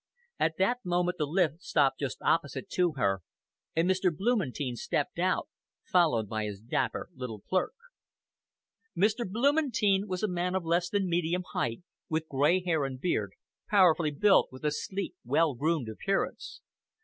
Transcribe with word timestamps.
At 0.39 0.57
that 0.57 0.79
moment 0.83 1.19
the 1.19 1.27
lift 1.27 1.61
stopped 1.61 1.99
just 1.99 2.23
opposite 2.23 2.69
to 2.71 2.93
her, 2.93 3.21
and 3.75 3.87
Mr. 3.87 4.09
Blumentein 4.09 4.75
stepped 4.75 5.19
out, 5.19 5.47
followed 5.83 6.27
by 6.27 6.45
his 6.45 6.59
dapper 6.59 7.09
little 7.13 7.41
clerk. 7.41 7.73
Mr. 8.97 9.29
Blumentein 9.31 10.07
was 10.07 10.23
a 10.23 10.27
man 10.27 10.55
of 10.55 10.65
less 10.65 10.89
than 10.89 11.07
medium 11.07 11.43
height, 11.53 11.83
with 12.09 12.27
grey 12.27 12.63
hair 12.63 12.83
and 12.83 12.99
beard, 12.99 13.33
powerfully 13.69 14.09
built 14.09 14.47
and 14.49 14.53
with 14.53 14.65
a 14.65 14.71
sleek, 14.71 15.13
well 15.23 15.53
groomed 15.53 15.87
appearance. 15.87 16.61